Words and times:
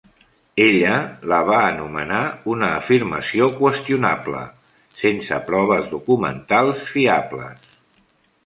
Ella 0.63 0.93
la 1.31 1.41
va 1.49 1.59
anomenar 1.65 2.21
una 2.55 2.71
"afirmació 2.79 3.51
qüestionable" 3.59 4.41
sense 5.05 5.41
proves 5.51 5.95
documentals 5.95 6.83
fiables. 6.97 7.71